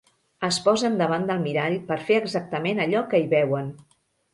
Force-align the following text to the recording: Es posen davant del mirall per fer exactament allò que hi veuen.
Es 0.47 0.57
posen 0.67 0.95
davant 1.01 1.29
del 1.31 1.43
mirall 1.45 1.77
per 1.93 2.01
fer 2.11 2.21
exactament 2.25 2.87
allò 2.89 3.09
que 3.13 3.25
hi 3.25 3.33
veuen. 3.41 3.75